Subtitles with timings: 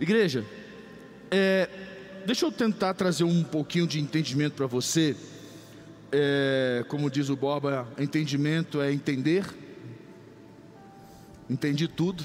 [0.00, 0.44] Igreja,
[1.30, 1.68] é,
[2.26, 5.16] deixa eu tentar trazer um pouquinho de entendimento para você.
[6.10, 9.44] É, como diz o Borba, entendimento é entender.
[11.48, 12.24] Entendi tudo.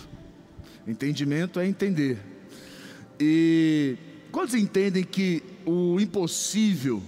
[0.88, 2.18] Entendimento é entender.
[3.20, 3.98] E
[4.32, 7.02] quantos entendem que o impossível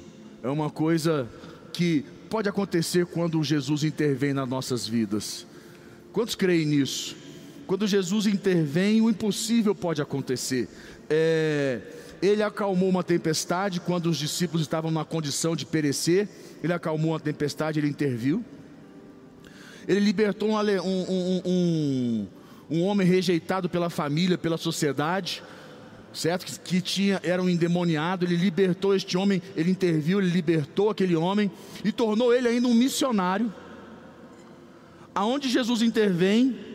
[0.44, 1.28] é uma coisa
[1.74, 5.48] que pode acontecer quando Jesus intervém nas nossas vidas?
[6.12, 7.16] Quantos creem nisso?
[7.72, 10.68] Quando Jesus intervém, o impossível pode acontecer.
[11.10, 11.80] É,
[12.22, 16.28] ele acalmou uma tempestade quando os discípulos estavam na condição de perecer.
[16.62, 18.44] Ele acalmou a tempestade, ele interviu.
[19.88, 22.28] Ele libertou um, um, um,
[22.70, 25.42] um homem rejeitado pela família, pela sociedade,
[26.14, 26.46] certo?
[26.46, 28.26] Que, que, tinha, era um endemoniado.
[28.26, 31.50] Ele libertou este homem, ele interviu, ele libertou aquele homem
[31.86, 33.50] e tornou ele ainda um missionário.
[35.16, 36.71] Aonde Jesus intervém,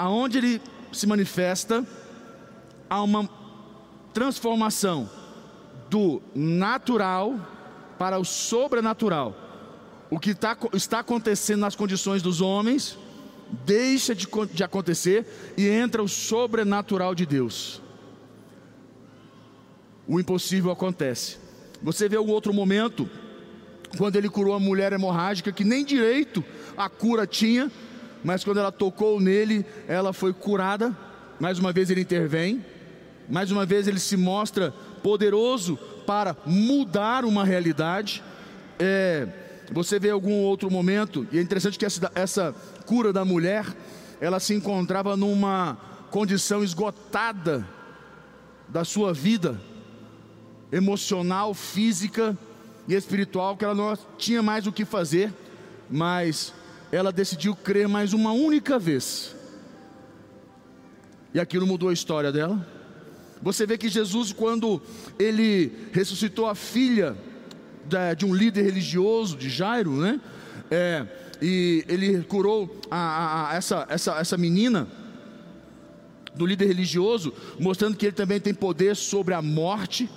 [0.00, 1.86] aonde ele se manifesta,
[2.88, 3.28] há uma
[4.14, 5.10] transformação
[5.90, 7.38] do natural
[7.98, 9.36] para o sobrenatural.
[10.08, 12.96] O que tá, está acontecendo nas condições dos homens
[13.66, 17.82] deixa de, de acontecer e entra o sobrenatural de Deus.
[20.08, 21.36] O impossível acontece.
[21.82, 23.06] Você vê um outro momento,
[23.98, 26.42] quando ele curou a mulher hemorrágica, que nem direito
[26.74, 27.70] a cura tinha,
[28.22, 30.96] mas quando ela tocou nele, ela foi curada.
[31.38, 32.64] Mais uma vez ele intervém,
[33.28, 38.22] mais uma vez ele se mostra poderoso para mudar uma realidade.
[38.78, 39.26] É,
[39.72, 42.54] você vê algum outro momento, e é interessante que essa, essa
[42.84, 43.64] cura da mulher,
[44.20, 45.78] ela se encontrava numa
[46.10, 47.66] condição esgotada
[48.68, 49.60] da sua vida,
[50.72, 52.36] emocional, física
[52.86, 55.32] e espiritual, que ela não tinha mais o que fazer,
[55.88, 56.52] mas
[56.92, 59.34] ela decidiu crer mais uma única vez.
[61.32, 62.66] E aquilo mudou a história dela.
[63.42, 64.82] Você vê que Jesus, quando
[65.18, 67.16] ele ressuscitou a filha
[68.16, 70.20] de um líder religioso, de Jairo, né?
[70.70, 71.06] É,
[71.42, 74.86] e ele curou a, a, a essa, essa, essa menina
[76.34, 80.08] do líder religioso, mostrando que ele também tem poder sobre a morte.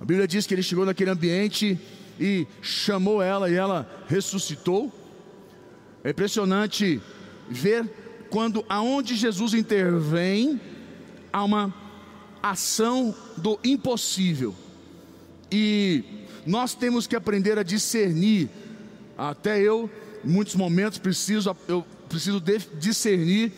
[0.00, 1.78] A Bíblia diz que ele chegou naquele ambiente
[2.18, 4.92] e chamou ela e ela ressuscitou.
[6.04, 7.00] É impressionante
[7.48, 7.88] ver
[8.30, 10.60] quando aonde Jesus intervém,
[11.32, 11.74] há uma
[12.42, 14.54] ação do impossível.
[15.50, 16.04] E
[16.46, 18.48] nós temos que aprender a discernir.
[19.16, 19.90] Até eu,
[20.24, 22.42] em muitos momentos, preciso, eu preciso
[22.78, 23.52] discernir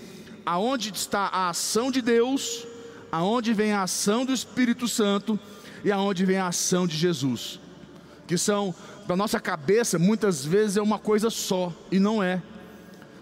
[0.46, 2.66] aonde está a ação de Deus,
[3.12, 5.38] aonde vem a ação do Espírito Santo
[5.84, 7.60] e aonde vem a ação de Jesus,
[8.26, 8.74] que são
[9.10, 12.40] para nossa cabeça, muitas vezes é uma coisa só, e não é.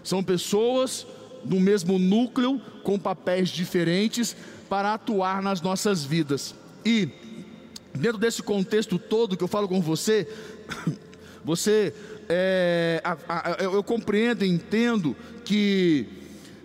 [0.03, 1.07] São pessoas
[1.43, 4.35] do mesmo núcleo, com papéis diferentes,
[4.69, 6.53] para atuar nas nossas vidas.
[6.85, 7.09] E,
[7.95, 10.27] dentro desse contexto todo que eu falo com você,
[11.43, 11.91] você,
[12.29, 16.05] é, a, a, eu, compreendo e entendo que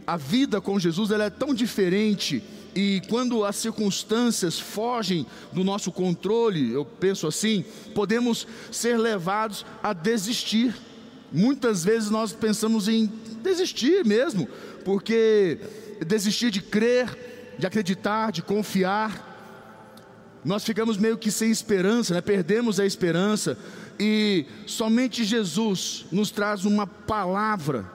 [0.06, 2.42] a vida com Jesus ela é tão diferente
[2.74, 7.64] e quando as circunstâncias fogem do nosso controle, eu penso assim,
[7.94, 10.74] podemos ser levados a desistir.
[11.30, 13.10] Muitas vezes nós pensamos em
[13.42, 14.48] desistir mesmo,
[14.84, 15.58] porque
[16.04, 19.32] desistir de crer, de acreditar, de confiar,
[20.44, 22.20] nós ficamos meio que sem esperança, né?
[22.20, 23.56] perdemos a esperança,
[23.98, 27.88] e somente Jesus nos traz uma palavra,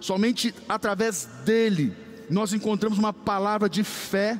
[0.00, 4.38] somente através dele nós encontramos uma palavra de fé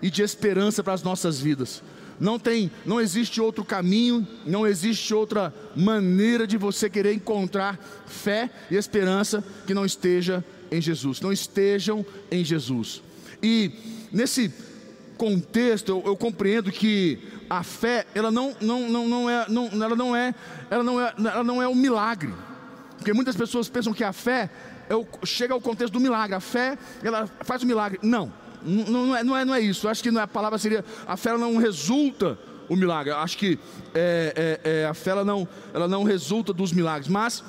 [0.00, 1.82] e de esperança para as nossas vidas.
[2.18, 8.50] Não tem, não existe outro caminho, não existe outra maneira de você querer encontrar fé
[8.70, 13.02] e esperança que não esteja em Jesus, não estejam em Jesus.
[13.42, 13.72] E
[14.12, 14.52] nesse
[15.16, 17.18] contexto eu, eu compreendo que
[17.48, 20.34] a fé ela não, não, não, não é, não, ela não é,
[20.70, 22.32] ela não é, ela não é um milagre,
[22.96, 24.48] porque muitas pessoas pensam que a fé
[25.24, 26.34] chega ao contexto do milagre.
[26.34, 27.98] A fé, ela faz o milagre.
[28.02, 28.32] Não,
[28.64, 29.86] não, não, é, não, é, não é isso.
[29.86, 32.38] Eu acho que a palavra seria: a fé não resulta
[32.68, 33.12] o milagre.
[33.12, 33.58] Eu acho que
[33.94, 37.42] é, é, é, a fé ela não, ela não resulta dos milagres, mas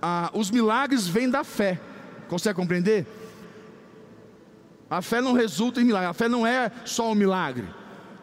[0.00, 1.80] a, os milagres vêm da fé.
[2.28, 3.06] Consegue compreender?
[4.90, 6.08] A fé não resulta em milagre.
[6.08, 7.64] A fé não é só um milagre,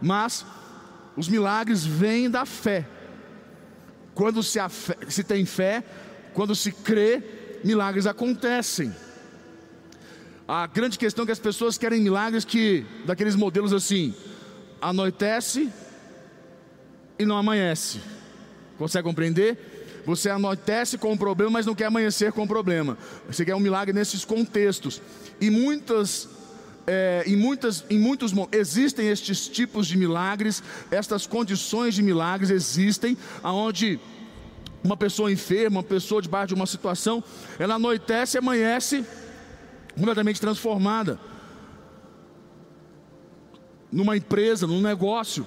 [0.02, 0.46] mas
[1.16, 2.88] os milagres vêm da fé.
[4.14, 5.84] Quando se, fé, se tem fé,
[6.34, 8.94] quando se crê, milagres acontecem.
[10.48, 14.14] A grande questão é que as pessoas querem milagres que, daqueles modelos assim,
[14.82, 15.72] anoitece
[17.18, 18.02] e não amanhece.
[18.78, 20.04] Consegue compreender?
[20.06, 22.98] Você anoitece com o problema, mas não quer amanhecer com o problema.
[23.28, 25.02] Você quer um milagre nesses contextos.
[25.40, 26.28] E muitas
[26.86, 30.62] é, em, muitas, em muitos existem estes tipos de milagres,
[30.92, 34.00] estas condições de milagres existem, aonde
[34.84, 37.24] uma pessoa enferma, uma pessoa debaixo de uma situação,
[37.58, 39.06] ela anoitece e amanhece
[39.96, 41.20] completamente transformada.
[43.92, 45.46] Numa empresa, num negócio,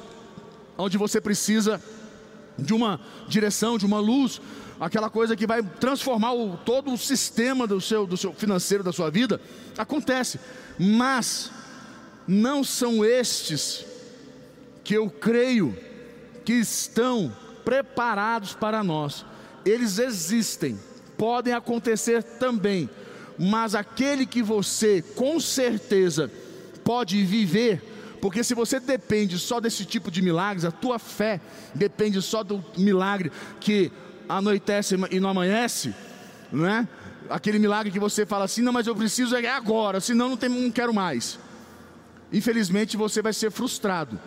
[0.78, 1.82] onde você precisa
[2.58, 4.40] de uma direção, de uma luz,
[4.80, 8.92] aquela coisa que vai transformar o, todo o sistema do seu, do seu financeiro da
[8.92, 9.40] sua vida,
[9.76, 10.40] acontece.
[10.78, 11.50] Mas
[12.26, 13.84] não são estes
[14.82, 15.76] que eu creio
[16.44, 17.34] que estão
[17.66, 19.26] preparados para nós.
[19.64, 20.80] Eles existem,
[21.18, 22.88] podem acontecer também,
[23.36, 26.30] mas aquele que você com certeza
[26.82, 27.82] pode viver
[28.20, 31.40] porque se você depende só desse tipo de milagres, a tua fé
[31.74, 33.30] depende só do milagre
[33.60, 33.92] que
[34.28, 35.94] anoitece e não amanhece,
[36.50, 36.88] não é?
[37.28, 40.48] Aquele milagre que você fala assim, não, mas eu preciso é agora, senão não, tem,
[40.48, 41.38] não quero mais.
[42.32, 44.18] Infelizmente você vai ser frustrado.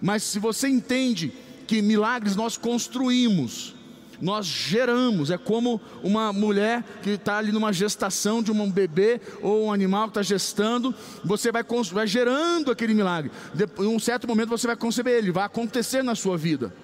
[0.00, 1.32] Mas se você entende
[1.70, 3.76] que milagres nós construímos,
[4.20, 9.66] nós geramos, é como uma mulher que está ali numa gestação de um bebê ou
[9.66, 10.92] um animal que está gestando,
[11.24, 11.62] você vai,
[11.92, 13.30] vai gerando aquele milagre.
[13.78, 16.74] em um certo momento você vai conceber ele, vai acontecer na sua vida.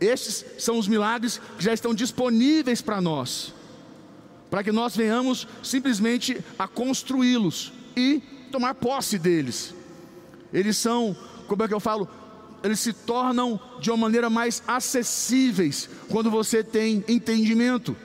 [0.00, 3.54] Estes são os milagres que já estão disponíveis para nós,
[4.50, 9.72] para que nós venhamos simplesmente a construí-los e tomar posse deles.
[10.52, 11.16] Eles são,
[11.46, 12.08] como é que eu falo,
[12.62, 17.96] eles se tornam de uma maneira mais acessíveis quando você tem entendimento.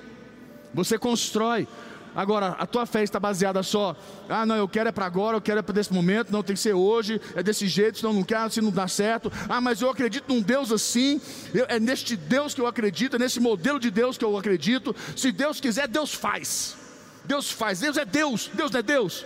[0.73, 1.67] Você constrói.
[2.15, 3.93] Agora, a tua fé está baseada só,
[4.29, 6.55] ah, não, eu quero é para agora, eu quero é para desse momento, não tem
[6.55, 9.29] que ser hoje, é desse jeito, senão não quero, se não dá certo.
[9.49, 11.19] Ah, mas eu acredito num Deus assim,
[11.53, 14.95] eu, é neste Deus que eu acredito, é nesse modelo de Deus que eu acredito.
[15.13, 16.77] Se Deus quiser, Deus faz.
[17.25, 19.25] Deus faz, Deus é Deus, Deus não é Deus.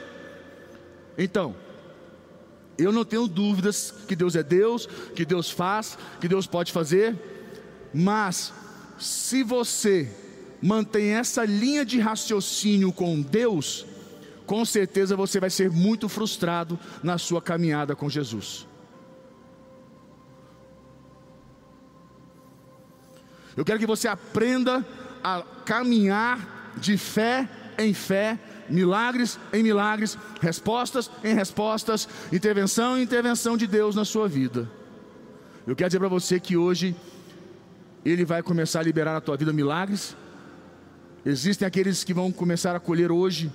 [1.16, 1.56] Então,
[2.80, 7.16] eu não tenho dúvidas que Deus é Deus, que Deus faz, que Deus pode fazer,
[7.94, 8.54] mas
[8.98, 10.10] se você
[10.62, 13.86] mantém essa linha de raciocínio com Deus,
[14.46, 18.68] com certeza você vai ser muito frustrado na sua caminhada com Jesus.
[23.56, 24.86] Eu quero que você aprenda
[25.24, 27.48] a caminhar de fé
[27.78, 34.28] em fé milagres em milagres, respostas em respostas, intervenção em intervenção de Deus na sua
[34.28, 34.70] vida.
[35.66, 36.96] Eu quero dizer para você que hoje
[38.06, 40.16] Ele vai começar a liberar na tua vida milagres.
[41.26, 43.52] Existem aqueles que vão começar a colher hoje,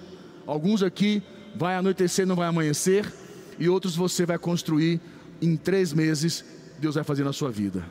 [0.46, 1.22] alguns aqui
[1.56, 3.10] vai anoitecer, não vai amanhecer,
[3.58, 5.00] e outros você vai construir
[5.40, 6.44] em três meses,
[6.78, 7.84] Deus vai fazer na sua vida.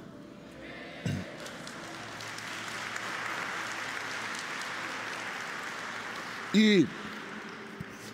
[6.53, 6.85] E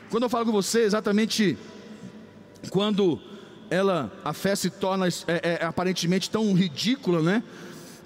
[0.09, 1.57] quando eu falo com você, exatamente
[2.69, 3.19] quando
[3.69, 7.43] ela, a fé se torna é, é, aparentemente tão ridícula, né?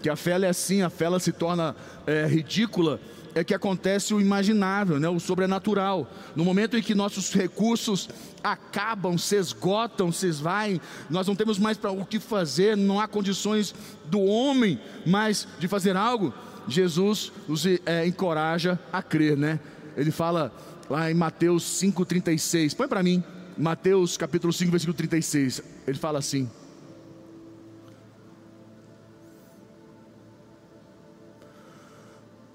[0.01, 2.99] Que a fé é assim, a fé se torna é, ridícula,
[3.33, 5.07] é que acontece o imaginável, né?
[5.07, 6.07] O sobrenatural.
[6.35, 8.09] No momento em que nossos recursos
[8.43, 13.07] acabam, se esgotam, se esvaem, nós não temos mais para o que fazer, não há
[13.07, 13.73] condições
[14.05, 16.33] do homem mais de fazer algo.
[16.67, 19.59] Jesus nos é, encoraja a crer, né?
[19.95, 20.51] Ele fala
[20.93, 22.75] lá em Mateus 5,36.
[22.75, 23.23] Põe para mim,
[23.57, 25.63] Mateus capítulo 5, versículo 36.
[25.87, 26.47] Ele fala assim.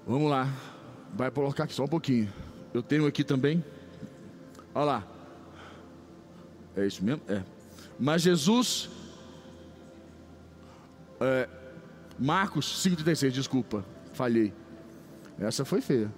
[0.07, 0.47] Vamos lá,
[1.13, 2.31] vai colocar aqui só um pouquinho.
[2.73, 3.61] Eu tenho aqui também.
[4.73, 5.07] Olha lá.
[6.77, 7.21] É isso mesmo?
[7.27, 7.43] É.
[7.99, 8.89] Mas Jesus.
[11.19, 11.49] É,
[12.17, 14.53] Marcos 5,36, desculpa, falhei.
[15.37, 16.09] Essa foi feia.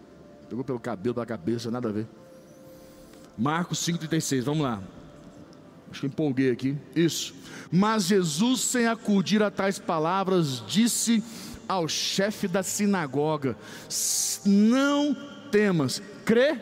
[0.47, 2.20] Pegou pelo cabelo da cabeça, nada a ver.
[3.41, 4.79] Marcos 5,36, vamos lá.
[5.89, 6.77] Acho que empolguei aqui.
[6.95, 7.33] Isso.
[7.71, 11.23] Mas Jesus, sem acudir a tais palavras, disse
[11.67, 13.57] ao chefe da sinagoga:
[14.45, 15.17] Não
[15.49, 16.61] temas, crê,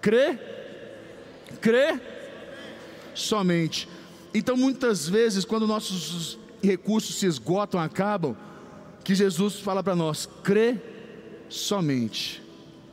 [0.00, 0.38] crê,
[1.60, 2.00] crê
[3.12, 3.88] somente.
[4.32, 8.36] Então, muitas vezes, quando nossos recursos se esgotam, acabam,
[9.02, 10.76] que Jesus fala para nós: crê
[11.48, 12.40] somente.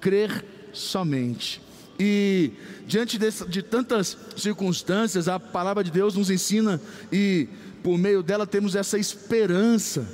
[0.02, 1.62] Crer somente.
[2.00, 2.52] E
[2.88, 6.82] diante de, de tantas circunstâncias, a palavra de Deus nos ensina
[7.12, 7.48] e
[7.84, 10.08] por meio dela temos essa esperança.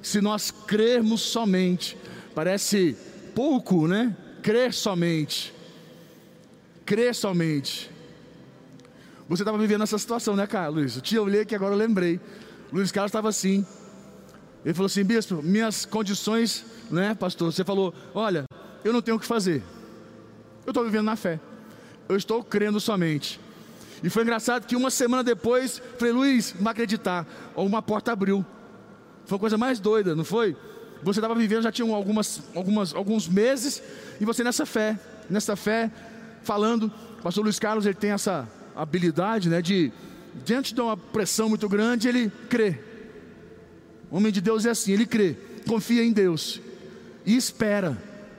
[0.00, 1.96] Se nós crermos somente,
[2.34, 2.96] parece
[3.34, 4.16] pouco, né?
[4.42, 5.54] Crer somente.
[6.84, 7.90] Crer somente.
[9.28, 10.96] Você estava vivendo essa situação, né, Carlos?
[10.96, 12.20] Eu te olhei que agora eu lembrei.
[12.72, 13.64] Luiz Carlos estava assim.
[14.64, 17.52] Ele falou assim: Bispo, minhas condições né, pastor?
[17.52, 18.44] Você falou: olha,
[18.84, 19.62] eu não tenho o que fazer,
[20.66, 21.40] eu estou vivendo na fé.
[22.08, 23.40] eu estou crendo somente.
[24.02, 28.44] E foi engraçado que uma semana depois, falei, Luiz, não acreditar, uma porta abriu.
[29.24, 30.56] Foi a coisa mais doida, não foi?
[31.02, 33.82] Você estava vivendo, já tinha algumas, algumas, alguns meses,
[34.20, 34.98] e você nessa fé,
[35.30, 35.90] nessa fé,
[36.42, 36.92] falando.
[37.18, 39.92] O pastor Luiz Carlos ele tem essa habilidade né, de,
[40.44, 42.78] diante de uma pressão muito grande, ele crê.
[44.10, 46.60] O homem de Deus é assim, ele crê, confia em Deus
[47.24, 47.96] e espera,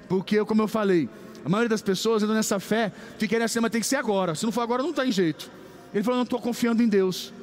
[0.09, 1.09] porque, como eu falei,
[1.43, 4.45] a maioria das pessoas entra nessa fé, fica assim, mas tem que ser agora, se
[4.45, 5.49] não for agora não tem jeito.
[5.93, 7.33] Ele falou, não estou confiando em Deus,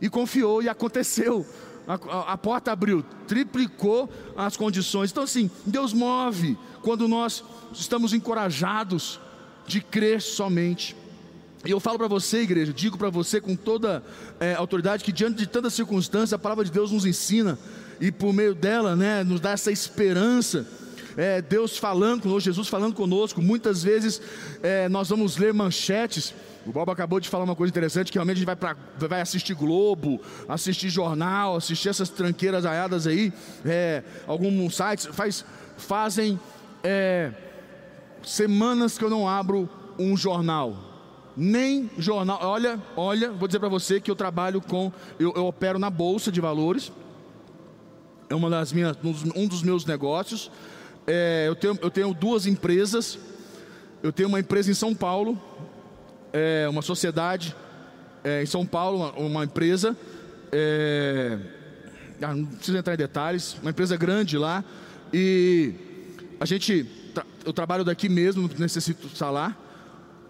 [0.00, 1.46] e confiou, e aconteceu
[1.86, 5.10] a, a, a porta abriu, triplicou as condições.
[5.10, 9.20] Então, assim, Deus move quando nós estamos encorajados
[9.66, 10.96] de crer somente.
[11.64, 14.02] E eu falo para você, igreja, digo para você com toda
[14.38, 17.58] é, autoridade que diante de tanta circunstância, a palavra de Deus nos ensina
[18.00, 20.66] e por meio dela, né, nos dá essa esperança.
[21.16, 23.40] É, Deus falando conosco, Jesus falando conosco.
[23.40, 24.20] Muitas vezes
[24.62, 26.34] é, nós vamos ler manchetes
[26.66, 29.20] o Bob acabou de falar uma coisa interessante, que realmente a gente vai, pra, vai
[29.20, 33.32] assistir Globo, assistir jornal, assistir essas tranqueiras aiadas aí,
[33.64, 35.44] é, alguns sites faz,
[35.76, 36.40] fazem
[36.82, 37.32] é,
[38.22, 39.68] semanas que eu não abro
[39.98, 40.92] um jornal.
[41.36, 42.38] Nem jornal.
[42.40, 44.92] Olha, olha, vou dizer para você que eu trabalho com.
[45.18, 46.92] Eu, eu, opero na Bolsa de Valores.
[48.30, 48.96] É uma das minhas,
[49.34, 50.50] um dos meus negócios.
[51.06, 53.18] É, eu, tenho, eu tenho duas empresas.
[54.02, 55.40] Eu tenho uma empresa em São Paulo,
[56.30, 57.56] é, uma sociedade
[58.24, 59.96] é, em São Paulo, uma, uma empresa,
[60.50, 61.38] é,
[62.20, 64.64] ah, não preciso entrar em detalhes, uma empresa grande lá,
[65.12, 65.74] e
[66.40, 66.86] a gente,
[67.44, 69.60] eu trabalho daqui mesmo, não necessito salar,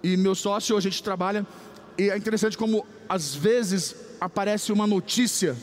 [0.02, 1.47] e meu sócio, a gente trabalha,
[1.97, 5.57] e é interessante como às vezes aparece uma notícia,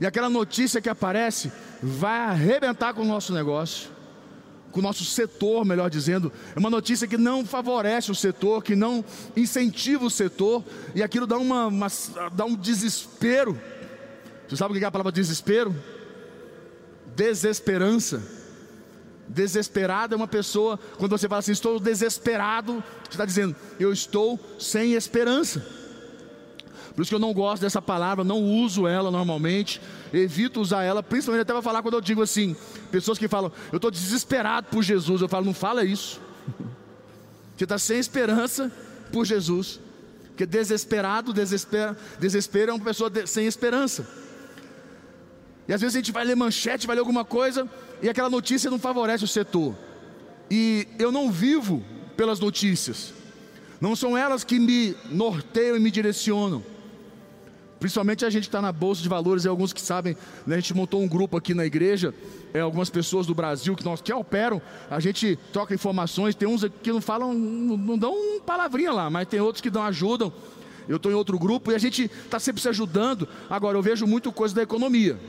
[0.00, 1.50] e aquela notícia que aparece
[1.82, 3.93] vai arrebentar com o nosso negócio
[4.74, 6.32] com o nosso setor, melhor dizendo.
[6.54, 9.04] É uma notícia que não favorece o setor, que não
[9.36, 10.64] incentiva o setor,
[10.96, 11.86] e aquilo dá, uma, uma
[12.32, 13.56] dá um desespero.
[14.48, 15.72] Você sabe o que é a palavra desespero?
[17.14, 18.20] Desesperança.
[19.28, 24.40] Desesperado é uma pessoa, quando você fala assim, estou desesperado, você está dizendo, eu estou
[24.58, 25.64] sem esperança.
[26.94, 29.80] Por isso que eu não gosto dessa palavra, não uso ela normalmente,
[30.12, 32.54] evito usar ela, principalmente até para falar quando eu digo assim,
[32.90, 36.20] pessoas que falam, eu estou desesperado por Jesus, eu falo, não fala isso.
[37.56, 38.70] Você está sem esperança
[39.12, 39.80] por Jesus.
[40.28, 44.06] Porque desesperado, desespera, desespero é uma pessoa de, sem esperança.
[45.66, 47.68] E às vezes a gente vai ler manchete, vai ler alguma coisa,
[48.02, 49.74] e aquela notícia não favorece o setor.
[50.50, 51.82] E eu não vivo
[52.16, 53.14] pelas notícias.
[53.80, 56.73] Não são elas que me norteiam e me direcionam.
[57.84, 60.72] Principalmente a gente está na Bolsa de Valores, e alguns que sabem, né, a gente
[60.72, 62.14] montou um grupo aqui na igreja,
[62.54, 66.64] é, algumas pessoas do Brasil que, nós, que operam, a gente troca informações, tem uns
[66.82, 70.32] que não falam, não, não dão palavrinha lá, mas tem outros que dão ajudam.
[70.88, 73.28] Eu estou em outro grupo e a gente está sempre se ajudando.
[73.50, 75.20] Agora, eu vejo muito coisa da economia,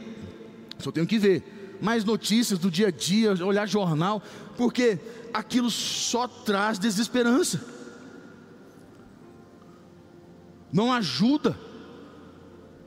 [0.79, 1.77] só tenho que ver.
[1.81, 4.23] Mais notícias do dia a dia, olhar jornal,
[4.55, 4.97] porque
[5.33, 7.59] aquilo só traz desesperança.
[10.71, 11.74] Não ajuda.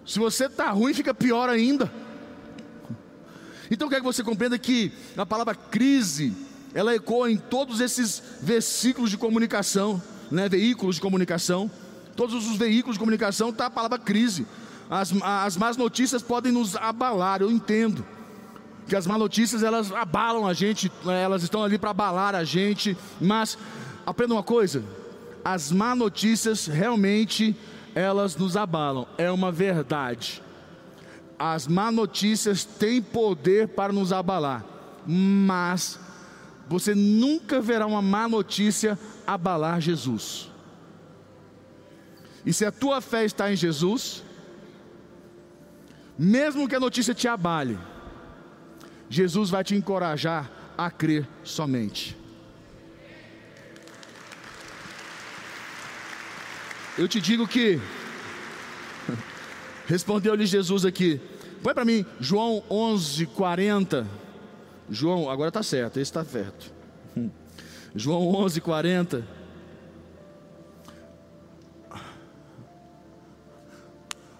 [0.08, 1.92] Se você está ruim, fica pior ainda.
[3.70, 6.32] Então eu quero que você compreenda que a palavra crise,
[6.72, 11.70] ela ecoa em todos esses versículos de comunicação, né, veículos de comunicação.
[12.16, 14.46] Todos os veículos de comunicação está a palavra crise.
[14.88, 18.02] As, as más notícias podem nos abalar, eu entendo.
[18.88, 22.44] Que as más notícias elas abalam a gente, né, elas estão ali para abalar a
[22.44, 23.58] gente, mas
[24.06, 24.82] aprenda uma coisa:
[25.44, 27.54] as más notícias realmente
[27.94, 30.42] elas nos abalam, é uma verdade.
[31.38, 34.64] As má notícias têm poder para nos abalar,
[35.06, 35.98] mas
[36.68, 40.50] você nunca verá uma má notícia abalar Jesus.
[42.44, 44.24] E se a tua fé está em Jesus,
[46.18, 47.78] mesmo que a notícia te abale,
[49.08, 52.17] Jesus vai te encorajar a crer somente.
[56.98, 57.80] Eu te digo que
[59.86, 61.20] respondeu-lhe Jesus aqui.
[61.62, 64.04] Põe para mim João 11:40.
[64.90, 66.72] João, agora está certo, esse está certo.
[67.94, 69.22] João 11:40.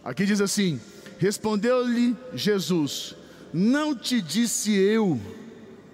[0.03, 0.81] Aqui diz assim:
[1.21, 3.15] Respondeu-lhe Jesus:
[3.53, 5.21] Não te disse eu,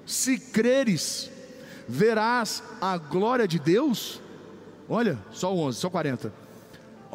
[0.06, 1.30] se creres,
[1.87, 4.18] verás a glória de Deus?
[4.88, 6.43] Olha, só 11, só 40.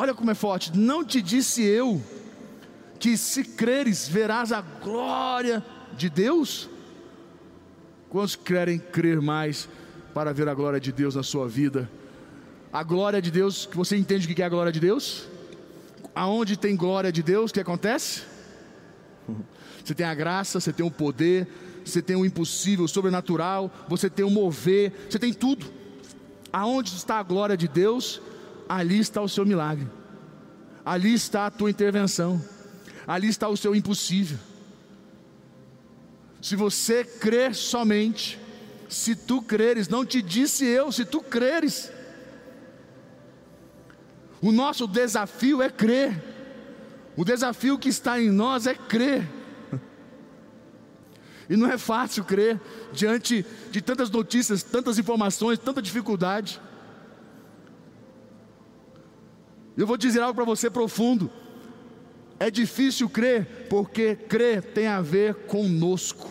[0.01, 0.75] Olha como é forte.
[0.77, 2.01] Não te disse eu
[2.97, 5.63] que se creres verás a glória
[5.97, 6.69] de Deus?
[8.09, 9.67] Quantos querem crer mais
[10.13, 11.89] para ver a glória de Deus na sua vida?
[12.71, 15.27] a glória de Deus, que você entende o que é a glória de Deus?
[16.13, 18.23] Aonde tem glória de Deus, o que acontece?
[19.83, 21.47] Você tem a graça, você tem o poder,
[21.83, 25.65] você tem o impossível, o sobrenatural, você tem o mover, você tem tudo.
[26.53, 28.21] Aonde está a glória de Deus,
[28.69, 29.87] ali está o seu milagre,
[30.85, 32.39] ali está a tua intervenção,
[33.07, 34.37] ali está o seu impossível.
[36.39, 38.39] Se você crer somente,
[38.87, 41.91] se tu creres, não te disse eu, se tu creres.
[44.41, 46.23] O nosso desafio é crer.
[47.17, 49.27] O desafio que está em nós é crer.
[51.49, 52.61] E não é fácil crer
[52.93, 56.61] diante de tantas notícias, tantas informações, tanta dificuldade.
[59.79, 61.31] Eu vou dizer algo para você profundo.
[62.37, 66.29] É difícil crer, porque crer tem a ver conosco,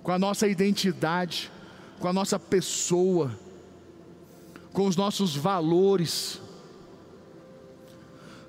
[0.00, 1.50] com a nossa identidade,
[1.98, 3.36] com a nossa pessoa,
[4.72, 6.40] com os nossos valores.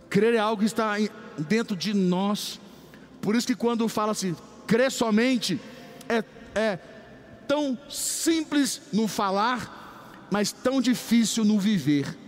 [0.07, 0.97] Crer é algo que está
[1.35, 2.59] dentro de nós.
[3.21, 4.35] Por isso que quando fala assim,
[4.67, 5.59] crer somente,
[6.07, 6.77] é, é
[7.47, 12.20] tão simples no falar, mas tão difícil no viver.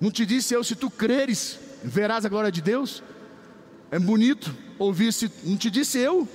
[0.00, 3.02] Não te disse eu, se tu creres, verás a glória de Deus?
[3.90, 6.28] É bonito ouvir se não te disse eu?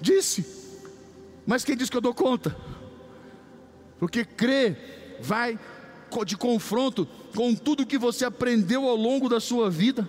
[0.00, 0.46] Disse.
[1.46, 2.56] Mas quem disse que eu dou conta?
[3.98, 5.58] Porque crer vai
[6.26, 10.08] de confronto com tudo que você aprendeu ao longo da sua vida.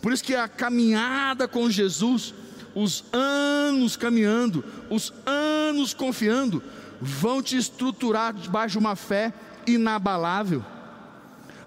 [0.00, 2.34] Por isso que a caminhada com Jesus,
[2.74, 6.62] os anos caminhando, os anos confiando,
[7.00, 9.32] vão te estruturar debaixo de uma fé
[9.66, 10.62] inabalável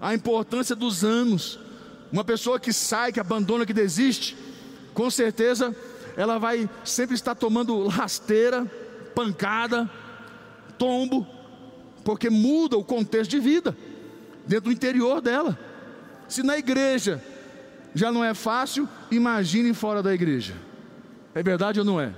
[0.00, 1.58] a importância dos anos.
[2.12, 4.36] Uma pessoa que sai, que abandona, que desiste,
[4.94, 5.74] com certeza
[6.16, 8.64] ela vai sempre estar tomando rasteira,
[9.14, 9.90] pancada,
[10.78, 11.26] tombo,
[12.02, 13.76] porque muda o contexto de vida
[14.46, 15.58] dentro do interior dela.
[16.28, 17.22] Se na igreja
[17.94, 20.54] já não é fácil, imagine fora da igreja.
[21.34, 22.14] É verdade ou não é?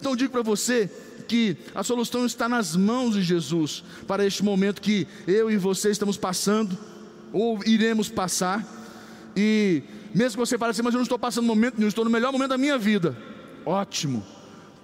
[0.00, 0.90] Então digo para você
[1.26, 5.90] que a solução está nas mãos de Jesus para este momento que eu e você
[5.90, 6.76] estamos passando,
[7.32, 8.64] ou iremos passar.
[9.36, 9.82] E
[10.14, 12.32] mesmo que você fale assim, mas eu não estou passando momento nenhum, estou no melhor
[12.32, 13.16] momento da minha vida.
[13.64, 14.24] Ótimo,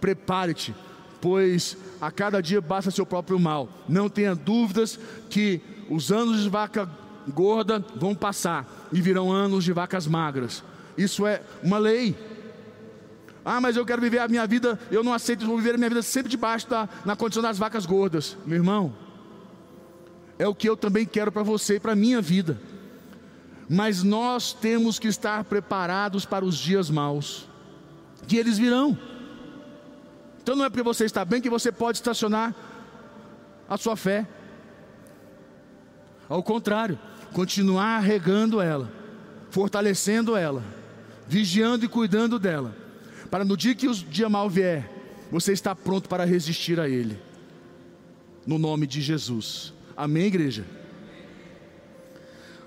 [0.01, 0.75] prepare-te,
[1.21, 3.69] pois a cada dia basta seu próprio mal.
[3.89, 4.99] Não tenha dúvidas
[5.31, 6.89] que os anos de vaca
[7.29, 10.63] gorda vão passar e virão anos de vacas magras.
[10.97, 12.15] Isso é uma lei.
[13.45, 15.89] Ah, mas eu quero viver a minha vida, eu não aceito, vou viver a minha
[15.89, 18.37] vida sempre debaixo da na condição das vacas gordas.
[18.47, 18.95] Meu irmão,
[20.39, 22.61] é o que eu também quero para você e para a minha vida.
[23.69, 27.49] Mas nós temos que estar preparados para os dias maus,
[28.29, 28.97] que eles virão.
[30.41, 32.55] Então não é porque você está bem que você pode estacionar
[33.69, 34.27] a sua fé.
[36.29, 36.99] Ao contrário,
[37.33, 38.91] continuar regando ela,
[39.51, 40.63] fortalecendo ela,
[41.27, 42.82] vigiando e cuidando dela
[43.33, 44.87] para no dia que o dia mal vier,
[45.31, 47.19] você está pronto para resistir a ele.
[48.47, 49.73] No nome de Jesus.
[49.97, 50.67] Amém, igreja?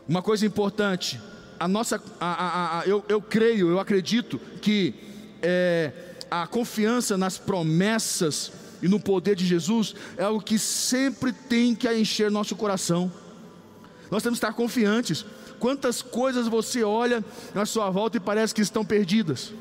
[0.07, 1.21] Uma coisa importante,
[1.59, 4.95] a nossa, a, a, a, eu, eu creio, eu acredito que
[5.39, 5.91] é,
[6.31, 8.51] a confiança nas promessas
[8.81, 13.11] e no poder de Jesus é o que sempre tem que encher nosso coração.
[14.09, 15.27] Nós temos que estar confiantes.
[15.59, 17.23] Quantas coisas você olha
[17.53, 19.53] na sua volta e parece que estão perdidas?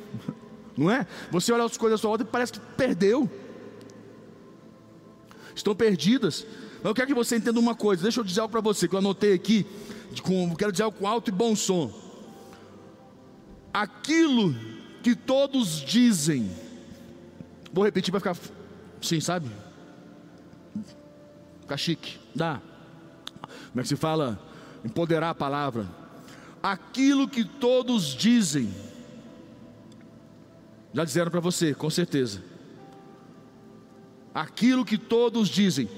[0.77, 1.07] Não é?
[1.31, 3.31] Você olha as coisas à sua volta e parece que perdeu.
[5.55, 6.45] Estão perdidas.
[6.77, 8.03] Mas eu quero que você entenda uma coisa.
[8.03, 9.67] Deixa eu dizer algo para você que eu anotei aqui.
[10.23, 11.93] Com, quero dizer algo com alto e bom som.
[13.73, 14.55] Aquilo
[15.03, 16.51] que todos dizem.
[17.73, 18.37] Vou repetir para ficar
[19.01, 19.51] sim, sabe?
[21.61, 22.19] Ficar chique.
[22.35, 22.61] Dá.
[23.71, 24.39] Como é que se fala?
[24.85, 25.89] Empoderar a palavra.
[26.63, 28.73] Aquilo que todos dizem
[30.94, 32.40] já disseram para você, com certeza.
[34.33, 35.90] Aquilo que todos dizem,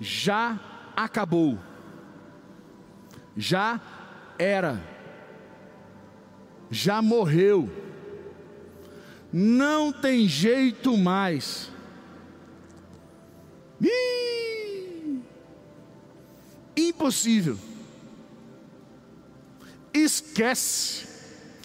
[0.00, 0.58] já
[0.96, 1.58] acabou,
[3.36, 3.80] já
[4.38, 4.80] era,
[6.70, 7.68] já morreu,
[9.32, 11.68] não tem jeito mais.
[16.76, 17.58] Impossível.
[19.92, 21.06] Esquece.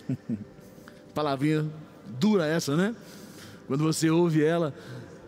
[1.13, 1.69] Palavrinha
[2.19, 2.95] dura essa, né?
[3.67, 4.73] Quando você ouve ela,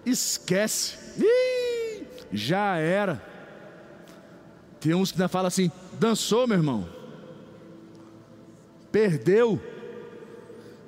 [0.06, 0.98] esquece.
[1.18, 3.22] Ih, já era.
[4.80, 6.88] Tem uns que ainda falam assim: dançou, meu irmão.
[8.92, 9.60] Perdeu.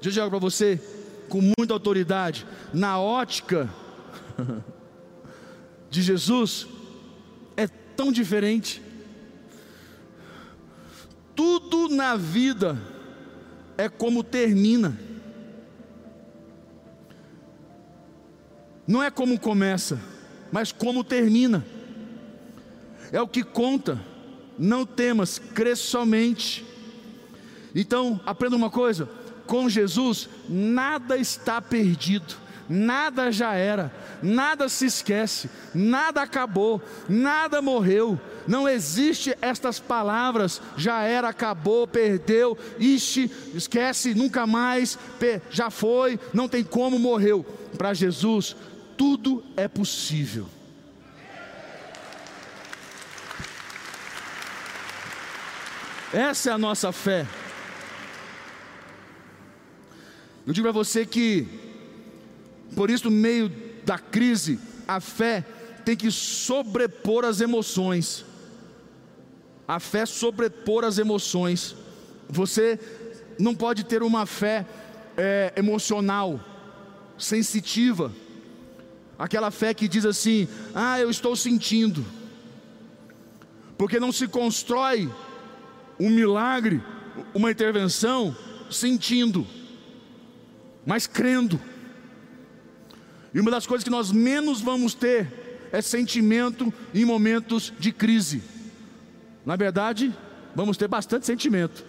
[0.01, 0.81] Deixa eu dizer para você,
[1.29, 3.69] com muita autoridade, na ótica
[5.89, 6.67] de Jesus,
[7.95, 8.81] tão diferente.
[11.35, 12.77] Tudo na vida
[13.77, 14.97] é como termina.
[18.87, 19.99] Não é como começa,
[20.51, 21.65] mas como termina.
[23.11, 23.99] É o que conta.
[24.57, 26.65] Não temas, crê somente.
[27.73, 29.09] Então, aprenda uma coisa:
[29.45, 32.35] com Jesus, nada está perdido,
[32.69, 33.91] nada já era,
[34.21, 38.19] nada se esquece, nada acabou, nada morreu.
[38.47, 44.97] Não existe estas palavras, já era, acabou, perdeu, ixi, esquece, nunca mais,
[45.49, 47.45] já foi, não tem como, morreu.
[47.77, 48.55] Para Jesus,
[48.97, 50.47] tudo é possível.
[56.13, 57.25] Essa é a nossa fé.
[60.45, 61.47] Eu digo para você que,
[62.75, 63.51] por isso, no meio
[63.83, 65.43] da crise, a fé
[65.83, 68.25] tem que sobrepor as emoções.
[69.67, 71.75] A fé sobrepor as emoções.
[72.29, 72.79] Você
[73.39, 74.65] não pode ter uma fé
[75.17, 76.39] é, emocional,
[77.17, 78.11] sensitiva,
[79.17, 82.05] aquela fé que diz assim: ah, eu estou sentindo,
[83.77, 85.09] porque não se constrói
[85.99, 86.81] um milagre,
[87.33, 88.35] uma intervenção,
[88.69, 89.45] sentindo
[90.85, 91.59] mas crendo.
[93.33, 98.43] E uma das coisas que nós menos vamos ter é sentimento em momentos de crise.
[99.45, 100.13] Na verdade,
[100.55, 101.83] vamos ter bastante sentimento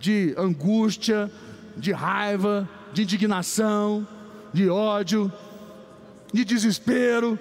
[0.00, 1.30] de angústia,
[1.76, 4.06] de raiva, de indignação,
[4.52, 5.32] de ódio,
[6.32, 7.38] de desespero,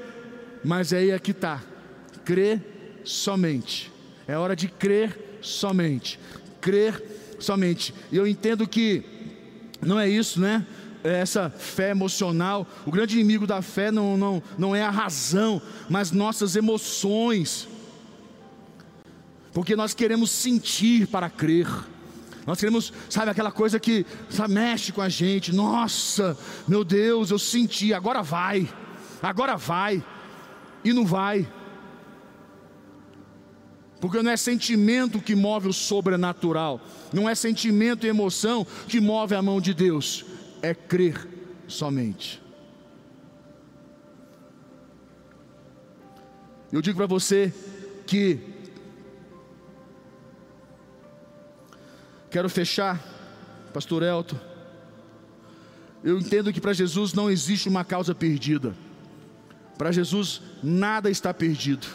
[0.64, 1.62] mas aí é que está,
[2.26, 3.92] crer somente.
[4.28, 6.20] É hora de crer somente.
[6.62, 7.94] Crer somente.
[8.12, 9.04] E eu entendo que
[9.82, 10.66] não é isso, né?
[11.04, 12.68] essa fé emocional.
[12.86, 17.68] O grande inimigo da fé não, não, não é a razão, mas nossas emoções.
[19.54, 21.68] Porque nós queremos sentir para crer.
[22.50, 25.54] Nós queremos, sabe, aquela coisa que sabe, mexe com a gente.
[25.54, 26.36] Nossa,
[26.68, 28.68] meu Deus, eu senti, agora vai,
[29.22, 30.04] agora vai,
[30.84, 31.48] e não vai.
[34.02, 36.82] Porque não é sentimento que move o sobrenatural,
[37.14, 40.26] não é sentimento e emoção que move a mão de Deus,
[40.64, 41.28] é crer
[41.68, 42.42] somente.
[46.72, 47.54] Eu digo para você
[48.08, 48.40] que
[52.30, 53.00] quero fechar,
[53.74, 54.38] Pastor Elton.
[56.04, 58.74] Eu entendo que para Jesus não existe uma causa perdida.
[59.78, 61.88] Para Jesus nada está perdido,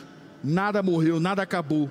[0.42, 1.90] nada morreu, nada acabou.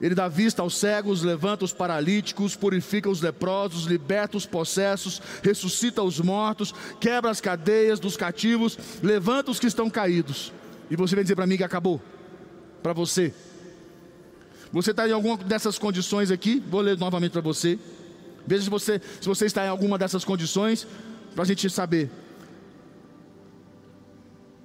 [0.00, 6.02] Ele dá vista aos cegos, levanta os paralíticos, purifica os leprosos, liberta os possessos, ressuscita
[6.02, 10.52] os mortos, quebra as cadeias dos cativos, levanta os que estão caídos.
[10.90, 12.00] E você vem dizer para mim que acabou.
[12.82, 13.34] Para você.
[14.72, 16.62] Você está em alguma dessas condições aqui?
[16.68, 17.78] Vou ler novamente para você.
[18.46, 20.86] Veja se você, se você está em alguma dessas condições,
[21.34, 22.10] para a gente saber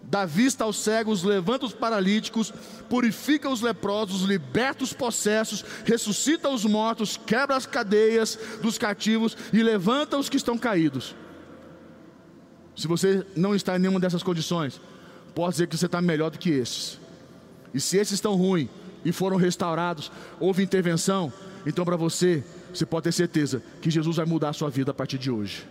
[0.10, 2.54] dá vista aos cegos, levanta os paralíticos,
[2.90, 9.62] purifica os leprosos, liberta os possessos, ressuscita os mortos, quebra as cadeias dos cativos e
[9.64, 11.16] levanta os que estão caídos.
[12.76, 14.80] Se você não está em nenhuma dessas condições,
[15.34, 17.00] pode dizer que você está melhor do que esses.
[17.74, 18.70] E se esses estão ruins
[19.06, 21.32] e foram restaurados, houve intervenção,
[21.66, 24.94] então para você, você pode ter certeza que Jesus vai mudar a sua vida a
[24.94, 25.66] partir de hoje.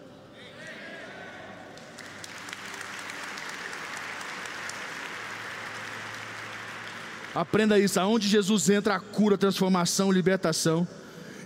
[7.34, 7.98] Aprenda isso.
[7.98, 10.86] Aonde Jesus entra, a cura, transformação, libertação.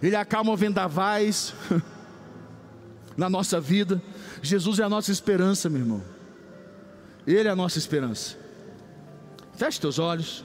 [0.03, 1.55] Ele acalma vendavais
[3.16, 4.01] na nossa vida.
[4.42, 6.03] Jesus é a nossa esperança, meu irmão.
[7.27, 8.37] Ele é a nossa esperança.
[9.57, 10.44] Feche teus olhos.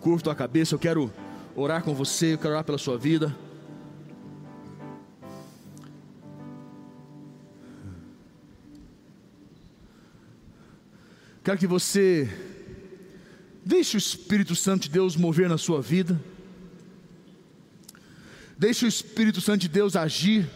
[0.00, 0.74] Curva tua cabeça.
[0.74, 1.12] Eu quero
[1.54, 2.34] orar com você.
[2.34, 3.36] Eu quero orar pela sua vida.
[11.42, 12.28] Quero que você
[13.64, 16.20] Deixe o Espírito Santo de Deus mover na sua vida.
[18.58, 20.48] Deixe o Espírito Santo de Deus agir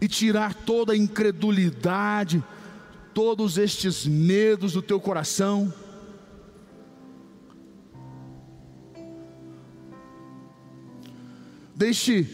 [0.00, 2.42] e tirar toda a incredulidade,
[3.12, 5.72] todos estes medos do teu coração.
[11.80, 12.26] Deixe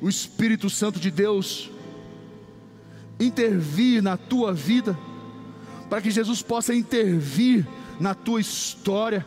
[0.00, 1.70] o Espírito Santo de Deus
[3.20, 4.98] intervir na tua vida,
[5.88, 7.64] para que Jesus possa intervir
[8.00, 9.24] na tua história